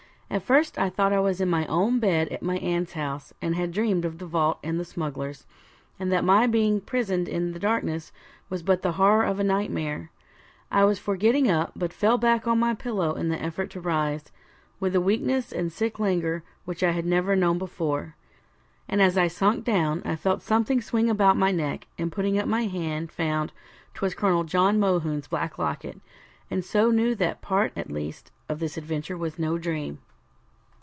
[0.33, 3.53] At first I thought I was in my own bed at my aunt's house, and
[3.53, 5.45] had dreamed of the vault and the smugglers,
[5.99, 8.13] and that my being prisoned in the darkness
[8.49, 10.09] was but the horror of a nightmare.
[10.71, 13.81] I was for getting up, but fell back on my pillow in the effort to
[13.81, 14.31] rise,
[14.79, 18.15] with a weakness and sick languor which I had never known before.
[18.87, 22.47] And as I sunk down, I felt something swing about my neck, and putting up
[22.47, 23.51] my hand, found
[23.95, 25.99] 'twas Colonel John Mohune's black locket,
[26.49, 29.97] and so knew that part at least of this adventure was no dream.